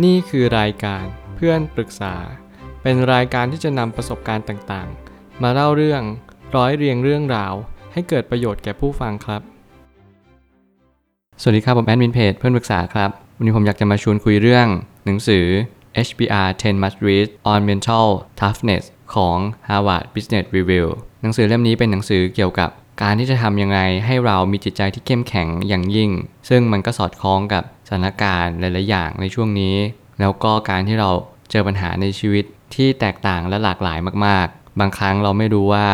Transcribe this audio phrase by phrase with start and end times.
[0.00, 1.04] นี่คือรายการ
[1.36, 2.14] เพื่อนปรึกษา
[2.82, 6.02] เป็นรายการที่จะนำประสบการณ์ต่างๆ มาเล่าเรื่อง
[6.56, 7.54] ร้อยเรียงเรื่องราว
[7.92, 9.42] ให้เกิดประโยชน์แก่ผู้ฟังครับ
[11.40, 14.66] สวัสดีครับผมแอดมินเพจเพื่อนปรึกษาครับ วันนี้ผมอยากจะมาชวนคุยเรื่อง
[15.06, 15.44] หนังสือ
[16.06, 18.06] HBR 10 Must Read on Mental
[18.40, 18.84] Toughness
[19.14, 19.36] ของ
[19.68, 20.86] Harvard Business Review
[21.22, 22.70] หนังสือเล่มนี้เป็นหนังสือเกี่ยวกับ
[23.00, 26.10] การที่จะทำยังไงให้เรามีจิตใจที่เข้มแข็งอย่างยิ่ง
[26.48, 29.76] ซึ่งมันก็สอดคล้องกับสถานการณ์หลาย ๆ อย่างในช่วงนี้
[30.20, 31.10] แล้วก็การที่เรา
[31.50, 35.86] เจอปัญหาในชีวิตที่แตกต่างและหลากหลายมาก ๆ บางครั้งเราไม่รู้ว่า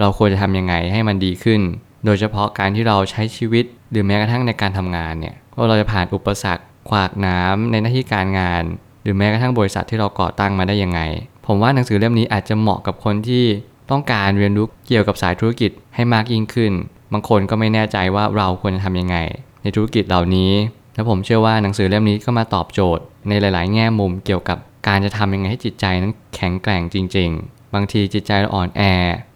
[0.00, 1.60] เราควรจะทำยังไงให้มันดีขึ้น
[2.04, 8.62] โดยเฉพาะการที่เราใช้ชีวิต หรือแม้กระทั่งในการทำงานเนี่ยว่าเราจะผ่านอุปสรรค ขวากน้ำในหน้าที่การงาน
[9.02, 11.00] หรือแม้กระทั่งบริษัทที่เราก่อตั้งมาได้ยังไง
[11.46, 13.44] ผมว่าหนังสือเล่มนี้อาจจะเหมาะกับคนที่
[13.90, 16.72] ต้องการเรียนรู้เกี่ยวกับสายธุรกิจให้มากยิ่งขึ้น
[17.12, 19.16] บางคนก็ไม่แน่ใจว่าเราควรจะทำยังไง
[19.62, 20.52] ในธุรกิจเหล่านี้
[20.94, 28.82] และผมเชื่อว่าหนังสือเล่มนี้ก็มาตอบโจทย์ ในหลาย ๆ แง่มุมเกี่ยวกับการจะทำยังไงให้จิตใจนั้นแข็งแกร่งจริง ๆ บางทีจิตใจเราอ่อนแอ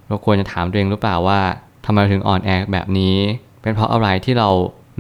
[0.09, 1.41] เราควรจะถามตัวเองหรือเปล่าว่า
[1.87, 3.17] ทำไมถึงอ่อนแอแบบนี้
[3.63, 4.49] เป็นเพราะอะไรที่เรา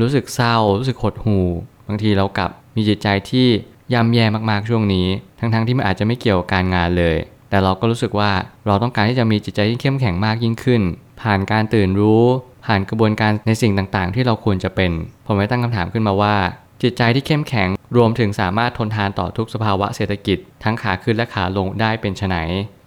[0.00, 1.46] รู้สึกเศร้า รู้สึกหดหู่
[1.88, 3.46] บางทีเรากลับมีจิตใจที่
[3.92, 5.06] ย่ำแย่มากๆช่วงนี้
[5.38, 7.16] ทั้งๆที่มันอาจจะไม่เกี่ยวกับการงานเลย
[7.50, 8.30] แต่เราก็รู้สึกว่า
[8.66, 10.82] เราต้องการที่จะมีจิตใจที่เข้มแข็งมากยิ่งขึ้น
[11.22, 12.24] ผ่านการตื่นรู้
[12.66, 14.90] ผ่านกระบวนการในสิ่งต่างๆ ที่เราควรจะเป็น
[15.26, 16.34] ผมเลยตั้งคำถามขึ้นมาว่า
[16.82, 22.36] จิตใจที่เข้มแข็งรวมถึงสามารถทนทานต่อทุกสภาวะเศรษฐกิจ ทั้งขาขึ้นและขาลงได้เป็นไน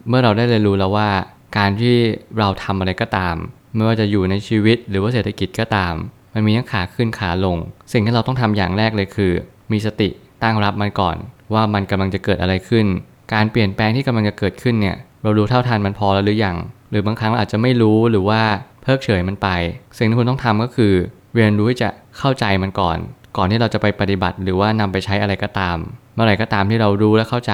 [0.07, 1.09] เมื่อเราได้เรียนรู้แล้วว่า
[1.57, 1.95] การที่
[2.37, 3.35] เราทำอะไรก็ตาม
[3.75, 5.93] ไม่ว่าจะอยู่ในชีวิตหรือว่าเศรษฐกิจก็ตาม
[6.33, 7.57] มันมีทั้งขาขึ้นขาลง
[7.91, 9.33] สิ่งที่เราต้องทำอย่างแรกเลยคือ
[9.71, 10.09] มีสติ
[10.43, 11.17] ตั้งรับมันก่อน
[11.53, 12.85] ว่ามันกำลังจะเกิดอะไรขึ้น
[13.33, 16.55] การเปลี่ยนแปลงที่กำลังจะเกิดขึ้นเนี่ยเรารู้เท่าทันมันพอแล้วหรือยัง
[16.91, 18.41] หรือบางครั้งเราอาจจะไม่รู้หรือว่า
[18.81, 19.47] เพิกเฉยมันไป
[19.97, 20.93] สิ่งที่คุณต้องทำก็คือ
[21.35, 22.97] เรียนรู้ที่จะเข้าใจมันก่อน
[23.37, 25.77] ก่อนที่เราจะไปปฏิบัติ หรือว่านำไปใช้อะไรก็ตาม
[26.13, 27.53] เมื่อไหร่ก็ตามที่เรารู้และเข้าใจ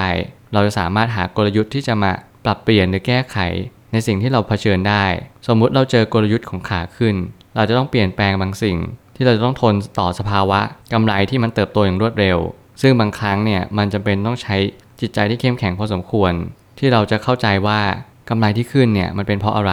[0.52, 2.10] เราจะสามารถหากลยุทธ์ที่จะมา
[2.44, 3.38] ปรับเปลี่ยนหรือแก้ไข
[3.92, 5.04] ในสิ่งที่เราเผชิญได้
[5.46, 7.14] สมมุติเราเจอกลยุทธ์ของขาขึ้น
[7.56, 8.78] เราจะต้องเปลี่ยนแปลงบางสิ่ง
[9.16, 10.60] ที่เราจะต้องทนต่อสภาวะ
[10.92, 12.38] กำไรที่มันเติบโตอย่างรวดเร็ว
[12.82, 14.56] ซึ่งบางครั้งเนี่ยมันจะเป็นต้องใช้
[15.00, 16.32] จิตใจที่เข้มแข็งพอสมควร
[16.78, 17.80] ที่เราจะเข้าใจว่า
[18.28, 19.72] กำไรที่ขึ้นเนี่ยมันเป็นเพราะอะไร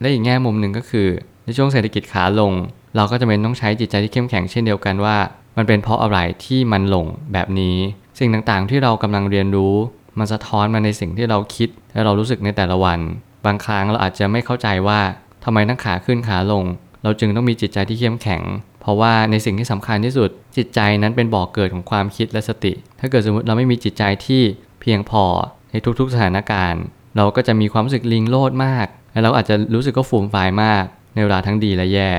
[0.00, 1.08] และอีกแง่มุมหนึ่งก็คือ
[1.44, 2.52] ในช่วงเศรษฐกิจขาลง
[2.96, 5.16] เราก็จะเป็นต้องใช้จิตใจที่เข้มแข็งเช่นเดียวกันว่า
[5.56, 7.76] มันเป็นเพราะอะไรที่มันลงแบบนี้
[8.18, 9.74] สิ่งต่างๆ ที่เรากำลังเรียนรู้
[10.18, 13.00] มันสะท้อนมาในสิ่งที่เราคิด และเรารู้สึกในแต่ละวัน
[13.46, 15.00] บางครั้งเราอาจจะไม่เข้าใจว่า
[15.44, 16.64] ทำไมทั้งขาขึ้นขาลง
[17.02, 18.42] เราจึงต้องมีจิตใจที่เข้มแข็ง
[18.86, 24.42] เพราะว่าในสิ่งที่สำคัญที่สุด จิตใจนั้นเป็นบ่อกเกิดของความคิดและสติ ถ้าเกิดสมมติเราไม่มีจิตใจที่
[24.80, 25.24] เพียงพอ
[25.70, 26.82] ในทุกๆสถานการณ์
[27.16, 32.10] เราก็จะมีความรู้สึกลิงโลดมาก และเราอาจจะรู้สึกก็ฟูมฟายมาก ในเวลาทั้งดีและแย่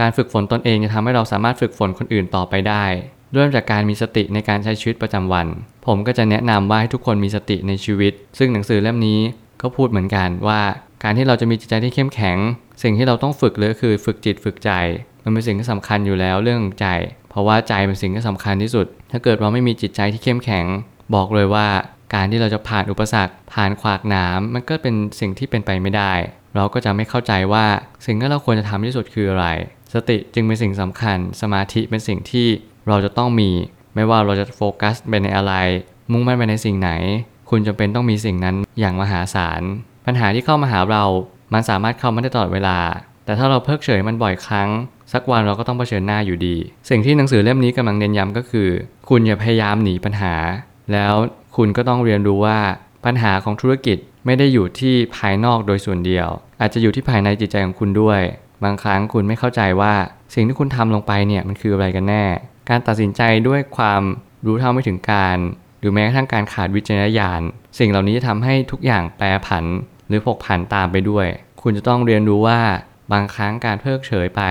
[0.00, 2.84] การฝึกฝนตนเองจะทำให้เราสามารถฝึกฝนคนอื่นต่อไปได้
[3.32, 5.46] เริ่มจากการมีสติในการใช้ชีวิตประจำวัน
[5.86, 9.20] ผมก็จะแนะนำว่าให้ทุกคนมีสติในชีวิต ซึ่งหนังสือเล่มนี้
[9.62, 10.60] ก็พูดเหมือนกันว่า
[11.02, 12.38] การที่เราจะมีจิตใจที่เข้มแข็ง
[12.82, 14.70] สิ่งที่เราต้องฝึกเลยคือฝึกจิตฝึกใจ
[15.26, 16.86] มันเป็นสิ่งที่สำคัญอยู่แล้วเรื่องใจ
[17.30, 20.66] เพราะว่าใจเป็นสิ่งที่สำคัญที่สุด ถ้าเกิดเราไม่มีจิตใจที่เข้มแข็ง
[21.14, 21.66] บอกเลยว่า
[22.14, 26.12] การที่เราจะผ่านอุปสรรค ผ่านขวากน้ำมันก็เป็นสิ่งที่เป็นไปไม่ได้
[26.56, 27.66] เราก็จะไม่เข้าใจว่า
[28.06, 29.46] สิ่งที่เราควรจะทำที่สุดคืออะไร
[29.94, 32.46] สติจึงเป็นสิ่งสำคัญ สมาธิเป็นสิ่งที่
[32.88, 33.50] เราจะต้องมี
[33.94, 35.54] ไม่ว่าเราจะโฟกัสไปในอะไร
[36.12, 36.90] มุ่งมั่นไปในสิ่งไหน
[37.50, 39.62] คุณจำเป็นต้องมีสิ่งนั้นอย่างมหาศาล
[40.06, 41.04] ปัญหาที่เข้ามาหาเรา
[41.52, 42.78] มันสามารถเข้ามาได้ตลอดเวลา
[43.24, 44.68] แต่ถ้าเราเพิกเฉยมันบ่อยครั้ง
[45.12, 46.56] สักวันเราก็ต้องเผชิญหน้าอยู่ดี
[46.88, 48.68] สิ่งที่หนังสือเล่มนี้กำลังเน้นย้ำก็คือ
[49.08, 50.34] คุณอย่าพยายามหนีปัญหา
[50.92, 51.14] แล้ว
[51.56, 52.58] คุณก็ต้องเรียนรู้ว่า
[53.04, 56.28] ปัญหาของธุรกิจไม่ได้อยู่ที่ภายนอกโดยส่วนเดียว
[56.60, 58.20] อาจจะอยู่ที่ภายในจิตใจของคุณด้วย
[58.64, 59.94] บางครั้งคุณไม่เข้าใจว่า
[60.34, 62.24] สิ่งที่คุณทำลงไปเนี่ยมันคืออะไรกันแน่
[62.68, 64.02] การตัดสินใจด้วยความ
[64.46, 65.38] รู้เท่าไม่ถึงการ
[65.80, 67.42] หรือแม้กระทั่งการขาดวิจารณญาณ
[67.78, 69.64] สิ่งเหล่านี้จะทำให้ทุกอย่างแปรผัน
[70.08, 71.26] หรือผกผันตามไปด้วย
[71.62, 72.60] คุณจะต้องเรียนรู้ว่า
[73.12, 74.42] บางครั้งการเพิกเฉยไป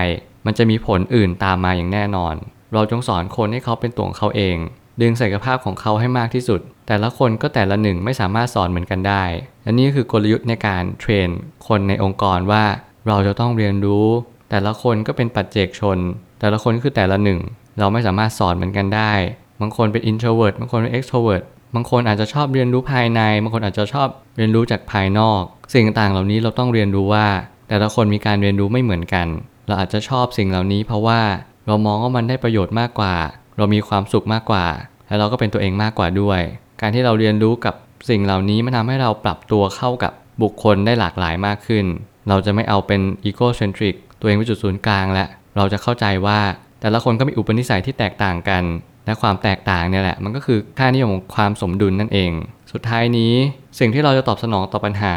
[0.46, 2.34] มันจะมีผลอื่นตามมาอย่างแน่นอน
[2.72, 4.56] เราจงสอนคนให้เขาเป็นตัวของเขาเอง
[5.00, 9.24] ดึงศักยภาพของเขาให้มากที่สุด แต่ละคนก็แต่ละหนึ่งไม่สามารถสอนเหมือนกันได้
[9.62, 11.28] และนี่คือกลยุทธ์ในการเทรน
[11.68, 12.64] คนในองค์กรว่า
[13.06, 14.06] เราจะต้องเรียนรู้
[14.50, 15.98] แต่ละคนก็เป็นปัจเจกชน
[16.40, 17.40] แต่ละคนคือแต่ละหนึ่ง
[17.78, 19.12] เราไม่สามารถสอนเหมือนกันได้
[19.60, 21.44] บางคนเป็น introvert บางคนเป็น extrovert
[21.74, 25.42] บางคนอาจจะชอบเรียนรู้ภายใน บางคนอาจจะชอบเรียนรู้จากภายนอก
[25.72, 27.26] สิ่งต่างเหล่านี้เราต้องเรียนรู้ว่า
[27.68, 29.26] แต่ละคนมีการเรียนรู้ไม่เหมือนกัน
[29.66, 31.20] เราอาจจะชอบสิ่งเหล่านี้เพราะว่า
[31.66, 33.14] เรามองว่ามันได้ประโยชน์มากกว่า
[33.58, 34.66] เรามีความสุขมากกว่า
[35.06, 36.40] และเราก็เป็นตัวเองมากกว่าด้วย
[36.80, 37.74] การที่เราเรียนรู้กับ
[38.10, 41.84] สิ่งเหล่านี้มันทาให้เราปรับตัวเข้ากับบุคคลได้หลากหลายมากขึ้น
[42.28, 45.24] เราจะไม่เอาเป็น egocentric ตัวเองเป็นจุดศูนย์กลางและ
[45.56, 46.40] เราจะเข้าใจว่า
[46.80, 48.62] แต่ละคนก็มีอุปนิสัยที่แตกต่างกัน
[49.06, 52.32] และความแตกต่างเนี่ยแหละ มันก็คือค่านิยมของความสมดุลนั่นเอง
[52.72, 53.34] สุดท้ายนี้
[53.78, 55.14] สิ่งที่เราจะตอบสนองต่อปัญหา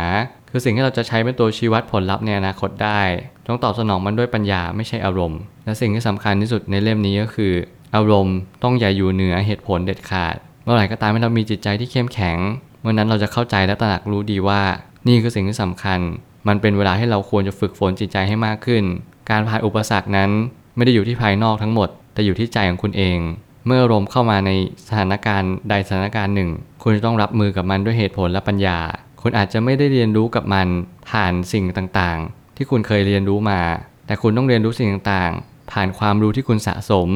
[0.49, 3.01] คือสิ่งที่เราจะใช้เป็นตัวชี้วัดผลลัพธ์ในอนาคตได้
[3.49, 7.53] ต้องตอบสนองมันด้วยปัญญาไม่ใช่อารมณ์ และสิ่งที่สำคัญที่สุดในเล่มนี้ก็คือ
[7.95, 12.37] อารมณ์ต้องอย่าอยู่เหนือเหตุผลเด็ดขาด เมื่อไหร่ก็ตามที่เรามีจิตใจที่เข้มแข็ง
[12.81, 14.61] เมื่อนั้นเราจะเข้าใจและตระหนักรู้ดีว่า
[15.07, 15.99] นี่คือสิ่งที่สำคัญ
[16.47, 18.83] มันเป็นเวลาที่เราควรจะฝึกฝนจิตใจให้มากขึ้น
[19.29, 20.29] การผ่านอุปสรรคนั้น
[20.75, 23.19] ไม่ได้อยู่ที่ภายนอกทั้งหมด แต่อยู่ที่ใจของคุณเอง
[23.65, 24.51] เมื่ออารมณ์เข้ามาใน
[24.87, 26.49] สถานการณ์ใดสถานการณ์หนึ่ง
[26.83, 28.79] คุณจะต้องรับมือกับมันด้วยเหตุผลและปัญญา
[29.21, 30.67] คุณอาจจะไม่ได้เรียนรู้กับมัน
[31.09, 33.61] ผ่านสิ่งต่างๆ ที่คุณเคยเรียนรู้มา
[34.07, 37.09] แต่คุณต้องเรียนรู้สิ่งต่างๆ ผ่านความรู้ที่คุณสะสม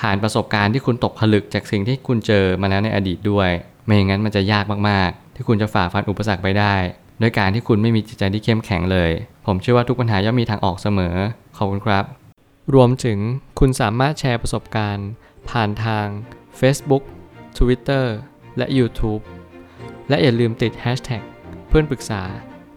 [0.00, 3.50] ผ่านประสบการณ์ที่คุณตกผลึกจากสิ่งที่คุณเจอมาแล้วในอดีตด้วย
[3.84, 6.74] ไม่อย่างนั้นมันจะยากมากๆ ที่คุณจะฝ่าฟันอุปสรรคไปได้
[7.20, 9.10] ด้วยการที่คุณไม่มีจิตใจที่เข้มแข็งเลย
[9.46, 11.14] ผมเชื่อว่าทุกปัญหาย่อมมีทางออกเสมอ
[11.56, 12.04] ขอบคุณครับ
[12.74, 13.18] รวมถึง
[13.58, 15.08] คุณสามารถแชร์ประสบการณ์
[15.50, 16.06] ผ่านทาง
[16.60, 17.02] Facebook
[17.58, 18.04] Twitter
[18.56, 19.22] และ YouTube
[20.08, 21.22] และอย่าลืมติด Hashtag
[21.68, 22.22] เพื่อนปรึกษา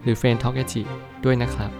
[0.02, 0.64] หรือ f r ร e n d t a l k a
[1.24, 1.70] ด้วยนะครับ